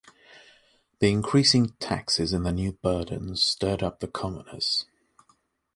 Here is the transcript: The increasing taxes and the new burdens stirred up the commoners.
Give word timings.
The 0.97 1.11
increasing 1.11 1.73
taxes 1.79 2.33
and 2.33 2.43
the 2.43 2.51
new 2.51 2.71
burdens 2.71 3.43
stirred 3.43 3.83
up 3.83 3.99
the 3.99 4.07
commoners. 4.07 4.87